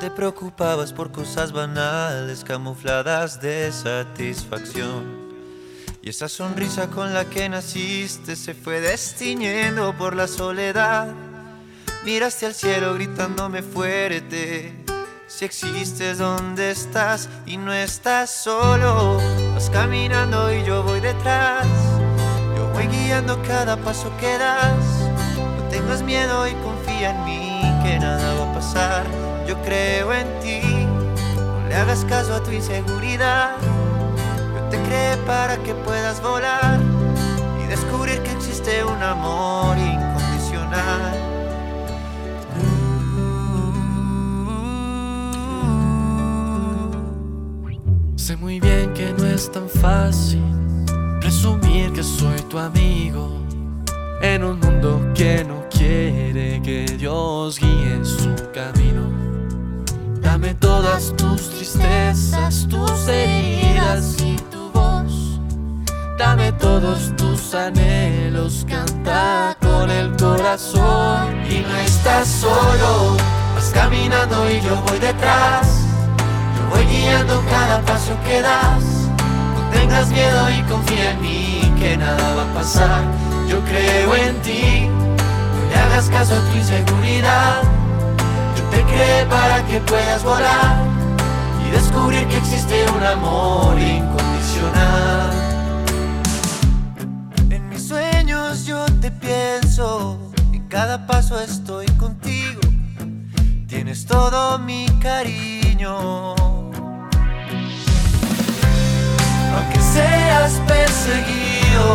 Te 0.00 0.10
preocupabas 0.10 0.92
por 0.92 1.10
cosas 1.10 1.50
banales, 1.50 2.44
camufladas 2.44 3.40
de 3.40 3.72
satisfacción. 3.72 5.30
Y 6.02 6.10
esa 6.10 6.28
sonrisa 6.28 6.90
con 6.90 7.14
la 7.14 7.24
que 7.24 7.48
naciste 7.48 8.36
se 8.36 8.52
fue 8.52 8.82
destiñendo 8.82 9.96
por 9.96 10.14
la 10.14 10.28
soledad. 10.28 11.08
Miraste 12.04 12.44
al 12.44 12.54
cielo 12.54 12.92
gritándome 12.92 13.62
fuerte. 13.62 14.84
Si 15.26 15.46
existes, 15.46 16.18
¿dónde 16.18 16.72
estás? 16.72 17.30
Y 17.46 17.56
no 17.56 17.72
estás 17.72 18.28
solo. 18.28 19.16
Vas 19.54 19.70
caminando 19.70 20.52
y 20.52 20.66
yo 20.66 20.82
voy 20.82 21.00
detrás 21.00 21.87
voy 22.78 22.86
guiando 22.86 23.42
cada 23.42 23.76
paso 23.76 24.08
que 24.20 24.38
das. 24.38 25.10
No 25.36 25.64
tengas 25.68 26.00
miedo 26.02 26.46
y 26.46 26.52
confía 26.66 27.10
en 27.10 27.24
mí, 27.24 27.60
que 27.82 27.98
nada 27.98 28.34
va 28.34 28.50
a 28.50 28.54
pasar. 28.54 29.04
Yo 29.48 29.60
creo 29.62 30.12
en 30.12 30.28
ti, 30.40 30.60
no 31.36 31.68
le 31.68 31.74
hagas 31.74 32.04
caso 32.04 32.34
a 32.34 32.42
tu 32.42 32.52
inseguridad. 32.52 33.56
Yo 34.54 34.60
te 34.70 34.80
creé 34.82 35.16
para 35.26 35.56
que 35.56 35.74
puedas 35.74 36.22
volar 36.22 36.78
y 37.60 37.66
descubrir 37.66 38.22
que 38.22 38.30
existe 38.30 38.84
un 38.84 39.02
amor 39.02 39.76
incondicional. 39.76 41.14
Sé 48.14 48.36
muy 48.36 48.60
bien 48.60 48.92
que 48.94 49.12
no 49.14 49.26
es 49.26 49.50
tan 49.50 49.68
fácil 49.68 50.44
presumir 51.28 51.92
que 51.92 52.02
soy 52.02 52.40
tu 52.48 52.58
amigo 52.58 53.28
en 54.22 54.42
un 54.42 54.58
mundo 54.60 55.12
que 55.14 55.44
no 55.44 55.62
quiere 55.68 56.62
que 56.62 56.86
Dios 56.96 57.58
guíe 57.58 58.02
su 58.02 58.34
camino. 58.54 59.02
Dame 60.22 60.54
todas 60.54 61.14
tus 61.18 61.50
tristezas, 61.50 62.66
tus 62.66 63.08
heridas 63.08 64.16
y 64.22 64.36
tu 64.50 64.70
voz. 64.70 65.38
Dame 66.16 66.50
todos 66.52 67.14
tus 67.18 67.54
anhelos, 67.54 68.64
canta 68.66 69.54
con 69.60 69.90
el 69.90 70.16
corazón. 70.16 71.44
Y 71.46 71.60
no 71.60 71.76
estás 71.76 72.26
solo, 72.26 73.18
vas 73.54 73.70
caminando 73.74 74.50
y 74.50 74.62
yo 74.62 74.80
voy 74.86 74.98
detrás. 74.98 75.84
Yo 76.56 76.74
voy 76.74 76.86
guiando 76.86 77.44
cada 77.50 77.82
paso 77.82 78.16
que 78.24 78.40
das 78.40 79.07
tengas 79.72 80.08
miedo 80.10 80.50
y 80.50 80.62
confía 80.62 81.12
en 81.12 81.20
mí, 81.20 81.72
que 81.78 81.96
nada 81.96 82.34
va 82.34 82.42
a 82.42 82.54
pasar. 82.54 83.02
Yo 83.48 83.60
creo 83.64 84.14
en 84.14 84.40
ti, 84.42 84.88
no 84.88 85.70
le 85.70 85.76
hagas 85.76 86.08
caso 86.10 86.34
a 86.34 86.40
tu 86.50 86.56
inseguridad. 86.56 87.62
Yo 88.56 88.62
te 88.70 88.82
creé 88.82 89.26
para 89.26 89.64
que 89.66 89.80
puedas 89.80 90.22
volar 90.22 90.84
y 91.66 91.70
descubrir 91.70 92.26
que 92.28 92.36
existe 92.36 92.84
un 92.96 93.02
amor 93.02 93.78
incondicional. 93.78 95.30
En 97.50 97.68
mis 97.68 97.88
sueños 97.88 98.66
yo 98.66 98.84
te 99.00 99.10
pienso, 99.10 100.18
en 100.52 100.66
cada 100.68 101.06
paso 101.06 101.40
estoy 101.40 101.86
contigo. 101.98 102.60
Tienes 103.66 104.06
todo 104.06 104.58
mi 104.58 104.86
cariño 105.00 106.57
aunque 109.58 109.80
seas 109.80 110.52
perseguido, 110.66 111.86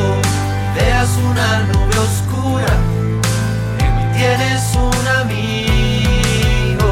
veas 0.76 1.09
una 1.32 1.59
nube 1.59 1.97
oscura, 2.09 2.74
en 3.80 3.91
mí 3.95 4.05
tienes 4.18 4.61
un 4.76 5.07
amigo. 5.22 6.91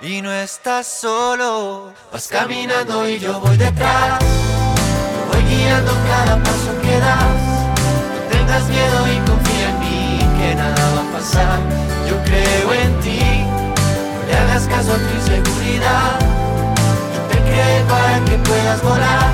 Y 0.00 0.20
no 0.20 0.32
estás 0.32 0.86
solo, 0.86 1.92
vas 2.12 2.28
caminando 2.28 3.08
y 3.08 3.18
yo 3.18 3.40
voy 3.40 3.56
detrás, 3.56 4.18
voy 5.30 5.42
guiando 5.44 5.92
cada 6.08 6.36
paso 6.42 6.70
que 6.82 6.98
das. 6.98 7.42
No 8.14 8.20
tengas 8.30 8.64
miedo 8.68 8.98
y 9.14 9.16
confía 9.28 9.70
en 9.70 9.78
mí, 9.80 10.18
que 10.38 10.54
nada 10.54 10.94
va 10.94 11.02
a 11.02 11.12
pasar. 11.18 11.60
Yo 12.08 12.16
creo 12.24 12.72
en 12.72 13.00
ti, 13.00 13.44
no 14.14 14.26
le 14.26 14.36
hagas 14.36 14.66
caso 14.66 14.92
a 14.92 14.96
tu 14.96 15.14
inseguridad 15.14 16.25
para 17.88 18.24
que 18.24 18.38
puedas 18.38 18.82
volar 18.82 19.30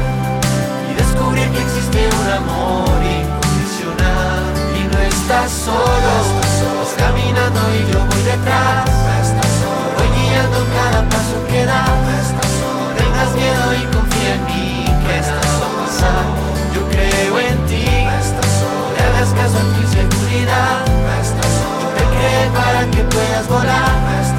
y 0.90 0.94
descubrir 0.94 1.48
que 1.50 1.60
existe 1.62 2.08
un 2.20 2.28
amor 2.40 2.98
incondicional. 3.02 4.42
Y 4.78 4.82
no 4.92 4.98
estás 5.00 5.50
solo, 5.50 6.12
estás 6.24 6.90
caminando 6.96 7.60
y 7.78 7.92
yo 7.92 7.98
voy 8.06 8.22
detrás, 8.22 8.84
voy 9.96 10.08
guiando 10.16 10.58
cada 10.76 11.00
paso 11.08 11.36
que 11.48 11.64
das, 11.66 12.26
no 12.38 12.94
tengas 12.98 13.30
miedo 13.34 13.64
y 13.80 13.82
confía 13.94 14.34
en 14.34 14.44
mí 14.46 14.84
que 15.06 15.18
pasar, 15.78 16.24
yo 16.74 16.82
creo 16.88 17.38
en 17.38 17.58
ti, 17.66 17.86
no 18.64 18.92
le 18.94 19.00
hagas 19.08 19.30
caso 19.34 19.56
a 19.58 19.64
tu 19.72 19.80
inseguridad, 19.86 20.84
yo 21.26 21.88
te 21.96 22.04
creé 22.14 22.44
para 22.50 22.80
que 22.90 23.02
puedas 23.04 23.48
volar 23.48 24.31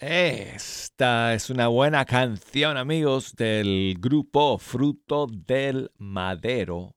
Esta 0.00 1.34
es 1.34 1.50
una 1.50 1.66
buena 1.66 2.04
canción, 2.04 2.76
amigos, 2.76 3.34
del 3.34 3.96
grupo 3.98 4.56
Fruto 4.56 5.26
del 5.26 5.90
Madero 5.98 6.94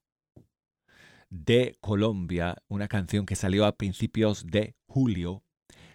de 1.28 1.76
Colombia. 1.82 2.62
Una 2.68 2.88
canción 2.88 3.26
que 3.26 3.36
salió 3.36 3.66
a 3.66 3.76
principios 3.76 4.46
de 4.46 4.76
julio. 4.86 5.44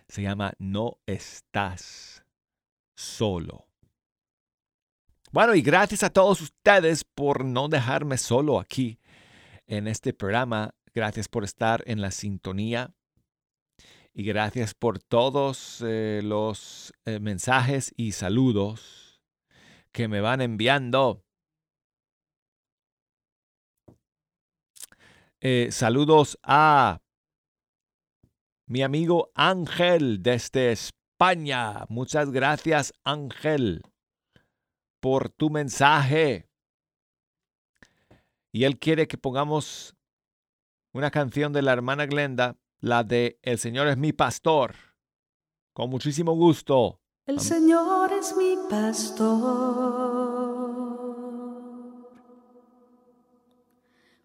Se 0.09 0.23
llama 0.23 0.55
No 0.59 0.99
estás 1.07 2.25
solo. 2.97 3.69
Bueno, 5.31 5.55
y 5.55 5.63
gracias 5.63 6.03
a 6.03 6.11
todos 6.11 6.41
ustedes 6.41 7.05
por 7.05 7.45
no 7.45 7.69
dejarme 7.69 8.19
solo 8.19 8.59
aquí 8.59 8.99
en 9.69 9.87
este 9.87 10.13
programa. 10.13 10.75
Gracias 10.93 11.29
por 11.29 11.45
estar 11.45 11.85
en 11.87 12.01
la 12.01 12.11
sintonía 12.11 12.97
y 14.19 14.25
gracias 14.25 14.73
por 14.73 14.99
todos 14.99 15.83
eh, 15.87 16.23
los 16.25 16.95
eh, 17.05 17.21
mensajes 17.21 17.93
y 17.99 18.13
saludos 18.13 19.21
que 19.93 20.09
me 20.09 20.23
van 20.23 20.41
enviando. 20.41 21.23
Eh, 25.41 25.69
saludos 25.71 26.39
a 26.43 27.03
mi 28.67 28.83
amigo 28.83 29.33
Ángel 29.35 30.23
desde 30.23 30.73
España. 30.73 31.85
Muchas 31.91 32.31
gracias, 32.31 32.95
Ángel, 33.05 33.83
por 34.99 35.29
tu 35.29 35.51
mensaje. 35.51 36.49
Y 38.51 38.65
él 38.65 38.79
quiere 38.79 39.09
que 39.09 39.19
pongamos 39.19 39.95
una 40.95 41.11
canción 41.11 41.53
de 41.53 41.61
la 41.61 41.75
hermana 41.75 42.07
Glenda, 42.07 42.57
la 42.87 43.03
de 43.03 43.39
El 43.43 43.59
Señor 43.59 43.89
es 43.89 43.97
mi 43.97 44.13
pastor. 44.13 44.75
Con 45.73 45.91
muchísimo 45.91 46.33
gusto. 46.35 47.01
El 47.27 47.41
Señor 47.41 48.13
es 48.13 48.37
mi 48.37 48.57
pastor. 48.71 49.27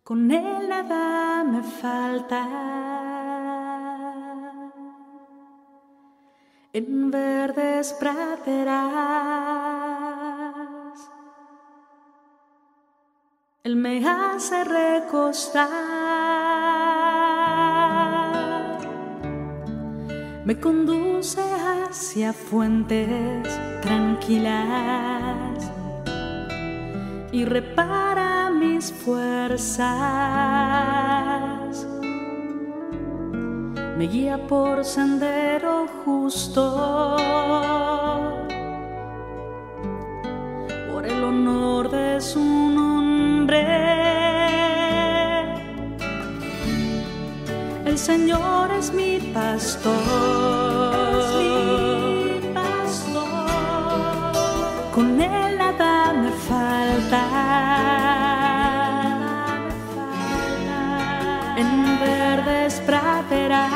Con 0.03 0.31
él 0.31 0.69
nada 0.69 1.43
me 1.43 1.63
falta. 1.63 2.47
En 6.73 7.11
verdes 7.11 7.93
praderas 7.93 9.41
Él 13.63 13.75
me 13.75 14.03
hace 14.07 14.63
recostar, 14.63 16.20
me 20.51 20.59
conduce 20.59 21.41
hacia 21.41 22.33
fuentes 22.33 23.47
tranquilas 23.81 25.71
y 27.31 27.45
repara 27.45 28.49
mis 28.49 28.91
fuerzas. 28.91 29.87
Me 33.97 34.07
guía 34.09 34.45
por 34.45 34.83
sendero 34.83 35.87
justo 36.03 37.15
por 40.91 41.05
el 41.05 41.23
honor 41.23 41.89
de 41.89 42.19
su 42.19 42.50
Señor 48.01 48.71
es 48.71 48.91
mi 48.91 49.19
pastor. 49.31 49.93
mi 51.37 52.41
pastor. 52.51 54.31
Con 54.91 55.21
él 55.21 55.57
nada 55.59 56.11
me 56.11 56.31
falta. 56.49 57.21
En 61.57 61.99
verdes 61.99 62.81
praderas. 62.87 63.71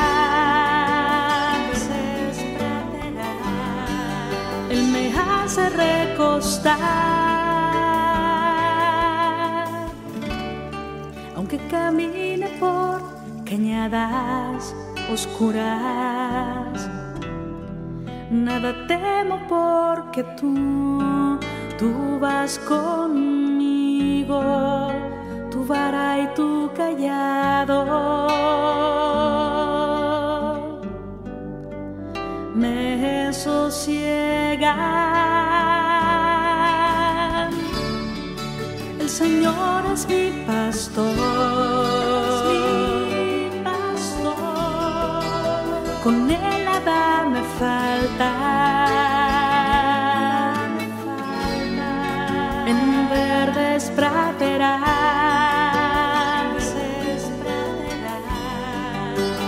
Él 4.71 4.83
me 4.87 5.13
hace 5.15 5.69
recostar. 5.69 7.05
camine 11.69 12.14
por 12.14 12.14
cañadas 13.55 14.75
oscuras. 15.13 16.89
Nada 18.29 18.73
temo 18.87 19.39
porque 19.47 20.23
tú, 20.39 21.39
tú 21.79 22.19
vas 22.19 22.59
conmigo, 22.59 24.41
tu 25.51 25.65
vara 25.65 26.19
y 26.19 26.27
tu 26.35 26.69
callado. 26.75 28.27
Me 32.55 33.31
sosiega 33.31 34.75
El 38.99 39.09
Señor 39.09 39.85
es 39.93 40.05
mi 40.09 40.43
pastor. 40.45 41.94
Praderas. 53.95 54.75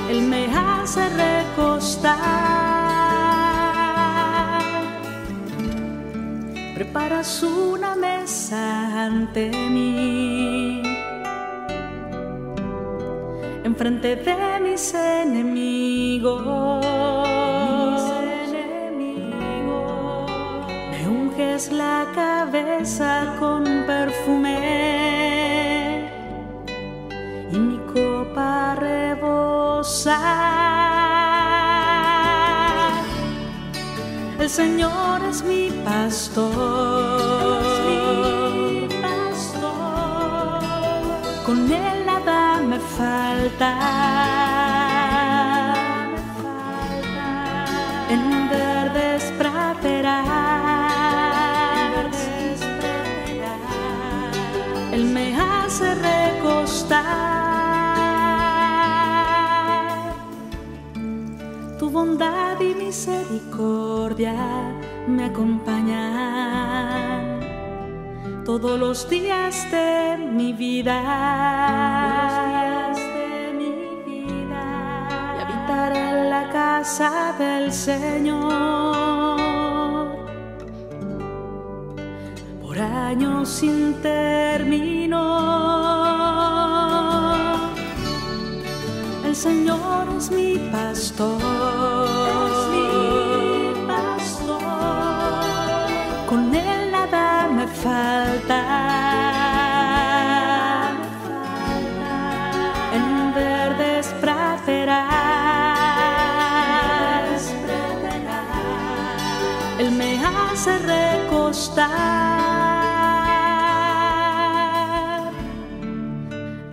Él 0.10 0.22
me 0.22 0.48
hace 0.56 1.10
recostar. 1.10 2.18
Preparas 6.76 7.44
una 7.44 7.96
mesa 7.96 9.06
ante 9.06 9.50
mí 9.50 10.82
enfrente 13.68 14.16
de 14.16 14.60
mis 14.60 14.94
enemigos. 14.94 16.42
Mis 17.92 18.52
enemigos. 18.54 20.32
Me 20.92 21.08
unges 21.08 21.72
la 21.72 22.06
cabeza 22.16 23.36
con 23.40 23.77
perfume 23.98 24.60
y 27.52 27.58
mi 27.58 27.78
copa 27.94 28.76
rebosa. 28.76 30.20
El 34.40 34.50
Señor 34.50 35.22
es 35.30 35.44
mi 35.44 35.72
pastor. 35.84 37.62
mi 37.86 38.88
pastor. 39.02 40.62
Con 41.46 41.58
él 41.72 42.00
me 42.72 42.80
falta. 42.98 44.17
Bondad 62.08 62.60
y 62.62 62.74
misericordia 62.74 64.34
me 65.08 65.26
acompañan 65.26 66.06
todos 68.46 68.80
los 68.80 69.10
días 69.10 69.70
de 69.72 70.18
mi 70.18 70.54
vida 70.54 71.00
en 75.94 76.30
la 76.30 76.50
casa 76.50 77.36
del 77.38 77.72
Señor 77.72 79.38
por 82.62 82.80
años 82.80 83.50
sin 83.50 83.94
término. 84.02 85.18
El 89.26 89.36
Señor 89.36 90.08
es 90.18 90.32
mi 90.32 90.58
pastor. 90.72 91.77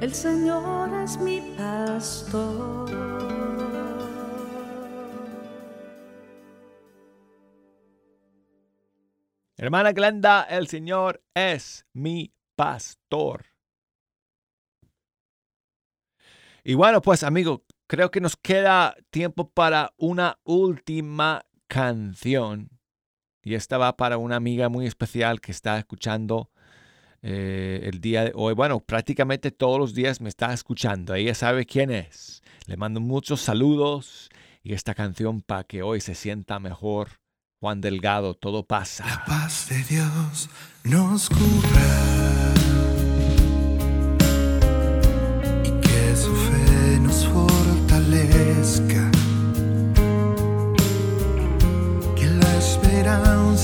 El 0.00 0.14
Señor 0.14 1.02
es 1.02 1.18
mi 1.18 1.42
pastor. 1.58 2.90
Hermana 9.58 9.92
Glenda, 9.92 10.44
el 10.44 10.68
Señor 10.68 11.22
es 11.34 11.84
mi 11.92 12.32
pastor. 12.56 13.44
Y 16.62 16.72
bueno, 16.72 17.02
pues 17.02 17.22
amigo, 17.24 17.66
creo 17.86 18.10
que 18.10 18.22
nos 18.22 18.38
queda 18.38 18.96
tiempo 19.10 19.50
para 19.50 19.92
una 19.98 20.38
última 20.44 21.44
canción. 21.68 22.70
Y 23.44 23.54
esta 23.54 23.78
va 23.78 23.96
para 23.96 24.16
una 24.16 24.36
amiga 24.36 24.68
muy 24.68 24.86
especial 24.86 25.40
que 25.40 25.52
está 25.52 25.78
escuchando 25.78 26.50
eh, 27.22 27.80
el 27.84 28.00
día 28.00 28.24
de 28.24 28.32
hoy. 28.34 28.54
Bueno, 28.54 28.80
prácticamente 28.80 29.50
todos 29.50 29.78
los 29.78 29.94
días 29.94 30.20
me 30.20 30.30
está 30.30 30.52
escuchando. 30.52 31.14
Ella 31.14 31.34
sabe 31.34 31.66
quién 31.66 31.90
es. 31.90 32.42
Le 32.66 32.78
mando 32.78 33.00
muchos 33.00 33.42
saludos 33.42 34.30
y 34.62 34.72
esta 34.72 34.94
canción 34.94 35.42
para 35.42 35.64
que 35.64 35.82
hoy 35.82 36.00
se 36.00 36.14
sienta 36.14 36.58
mejor. 36.58 37.20
Juan 37.60 37.80
Delgado, 37.80 38.34
todo 38.34 38.66
pasa. 38.66 39.06
La 39.06 39.24
paz 39.24 39.68
de 39.68 39.82
Dios 39.84 40.48
nos 40.84 41.28
cubra. 41.28 42.43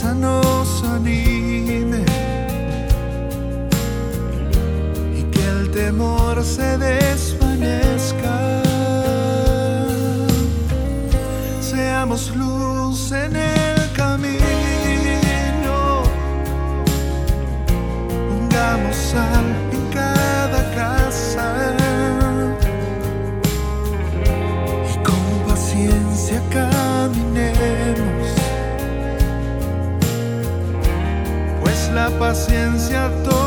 esperanza 0.00 0.14
nos 0.14 0.82
anime 0.84 2.04
y 5.14 5.22
que 5.24 5.46
el 5.46 5.70
temor 5.70 6.42
se 6.42 6.78
despide. 6.78 7.39
paciencia 32.20 33.10
todo. 33.24 33.39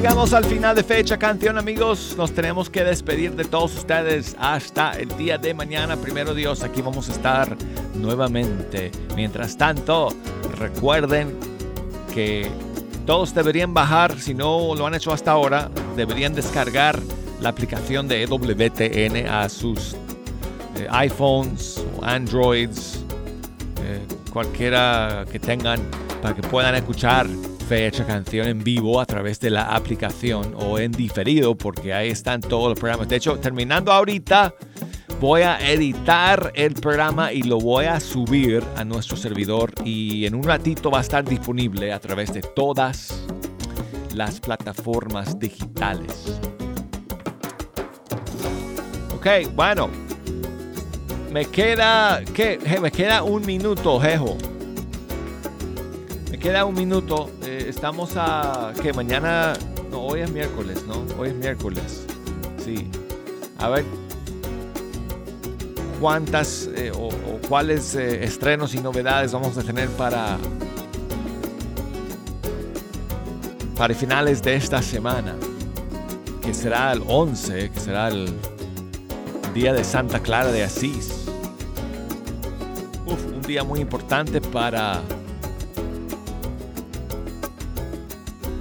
llegamos 0.00 0.32
al 0.32 0.46
final 0.46 0.74
de 0.74 0.82
fecha 0.82 1.18
canción 1.18 1.58
amigos, 1.58 2.14
nos 2.16 2.32
tenemos 2.32 2.70
que 2.70 2.82
despedir 2.82 3.32
de 3.32 3.44
todos 3.44 3.76
ustedes 3.76 4.34
hasta 4.40 4.92
el 4.92 5.14
día 5.18 5.36
de 5.36 5.52
mañana, 5.52 5.94
primero 5.98 6.32
Dios, 6.32 6.62
aquí 6.62 6.80
vamos 6.80 7.10
a 7.10 7.12
estar 7.12 7.54
nuevamente. 7.96 8.92
Mientras 9.14 9.58
tanto, 9.58 10.08
recuerden 10.56 11.36
que 12.14 12.50
todos 13.04 13.34
deberían 13.34 13.74
bajar, 13.74 14.18
si 14.18 14.32
no 14.32 14.74
lo 14.74 14.86
han 14.86 14.94
hecho 14.94 15.12
hasta 15.12 15.32
ahora, 15.32 15.70
deberían 15.96 16.32
descargar 16.34 16.98
la 17.42 17.50
aplicación 17.50 18.08
de 18.08 18.22
EWTN 18.22 19.28
a 19.28 19.50
sus 19.50 19.94
eh, 20.76 20.88
iPhones 20.92 21.84
Androids, 22.00 23.04
eh, 23.84 24.00
cualquiera 24.32 25.26
que 25.30 25.38
tengan, 25.38 25.78
para 26.22 26.34
que 26.34 26.40
puedan 26.40 26.74
escuchar 26.74 27.26
esa 27.70 28.04
canción 28.06 28.46
en 28.46 28.64
vivo 28.64 29.00
a 29.00 29.06
través 29.06 29.40
de 29.40 29.50
la 29.50 29.74
aplicación 29.74 30.54
o 30.56 30.78
en 30.78 30.92
diferido, 30.92 31.56
porque 31.56 31.92
ahí 31.92 32.10
están 32.10 32.40
todos 32.40 32.70
los 32.70 32.78
programas. 32.78 33.08
De 33.08 33.16
hecho, 33.16 33.38
terminando 33.38 33.92
ahorita, 33.92 34.54
voy 35.20 35.42
a 35.42 35.58
editar 35.70 36.52
el 36.54 36.74
programa 36.74 37.32
y 37.32 37.42
lo 37.42 37.58
voy 37.58 37.84
a 37.84 38.00
subir 38.00 38.62
a 38.76 38.84
nuestro 38.84 39.16
servidor 39.16 39.72
y 39.84 40.26
en 40.26 40.34
un 40.34 40.42
ratito 40.42 40.90
va 40.90 40.98
a 40.98 41.02
estar 41.02 41.24
disponible 41.24 41.92
a 41.92 42.00
través 42.00 42.32
de 42.32 42.42
todas 42.42 43.24
las 44.14 44.40
plataformas 44.40 45.38
digitales. 45.38 46.40
Ok, 49.14 49.26
bueno. 49.54 49.90
Me 51.30 51.44
queda, 51.44 52.22
¿qué? 52.34 52.58
Eh, 52.64 52.80
me 52.80 52.90
queda 52.90 53.22
un 53.22 53.46
minuto, 53.46 54.00
Jejo. 54.00 54.36
Queda 56.40 56.64
un 56.64 56.74
minuto. 56.74 57.30
Eh, 57.44 57.66
estamos 57.68 58.12
a. 58.16 58.72
que 58.80 58.94
mañana. 58.94 59.52
No, 59.90 60.00
hoy 60.00 60.20
es 60.20 60.30
miércoles, 60.32 60.82
¿no? 60.86 61.04
Hoy 61.18 61.28
es 61.28 61.34
miércoles. 61.34 62.06
Sí. 62.64 62.88
A 63.58 63.68
ver. 63.68 63.84
¿Cuántas 66.00 66.70
eh, 66.74 66.92
o, 66.96 67.10
cuáles 67.46 67.94
eh, 67.94 68.24
estrenos 68.24 68.74
y 68.74 68.80
novedades 68.80 69.32
vamos 69.32 69.58
a 69.58 69.62
tener 69.62 69.90
para. 69.90 70.38
para 73.76 73.94
finales 73.94 74.42
de 74.42 74.54
esta 74.54 74.80
semana? 74.80 75.36
Que 76.40 76.54
será 76.54 76.92
el 76.92 77.02
11, 77.06 77.70
que 77.70 77.80
será 77.80 78.08
el 78.08 78.32
día 79.52 79.74
de 79.74 79.84
Santa 79.84 80.20
Clara 80.20 80.50
de 80.50 80.64
Asís. 80.64 81.26
un 83.06 83.42
día 83.42 83.62
muy 83.62 83.80
importante 83.80 84.40
para 84.40 85.02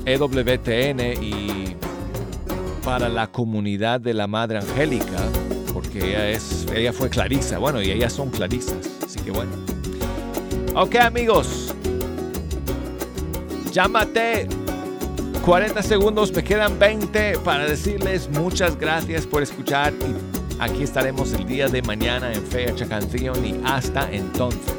EWTN 0.10 1.24
y 1.24 1.76
para 2.84 3.10
la 3.10 3.28
comunidad 3.28 4.02
de 4.02 4.14
la 4.14 4.28
Madre 4.28 4.58
Angélica, 4.58 5.20
porque 5.74 6.00
ella, 6.10 6.30
es, 6.30 6.66
ella 6.74 6.92
fue 6.94 7.10
clarisa, 7.10 7.58
bueno, 7.58 7.82
y 7.82 7.92
ellas 7.92 8.14
son 8.14 8.30
clarisas, 8.30 8.78
así 9.06 9.20
que 9.20 9.32
bueno. 9.32 9.52
Ok 10.76 10.96
amigos, 10.96 11.74
llámate 13.72 14.48
40 15.46 15.84
segundos, 15.84 16.34
me 16.34 16.44
quedan 16.44 16.78
20 16.80 17.40
para 17.40 17.66
decirles 17.66 18.30
muchas 18.30 18.78
gracias 18.78 19.26
por 19.26 19.44
escuchar 19.44 19.94
y 19.94 20.40
Aquí 20.60 20.84
estaremos 20.84 21.32
el 21.32 21.46
día 21.46 21.70
de 21.70 21.82
mañana 21.82 22.34
en 22.34 22.46
Fecha 22.46 22.86
Canción 22.86 23.46
y 23.46 23.56
hasta 23.64 24.12
entonces. 24.12 24.79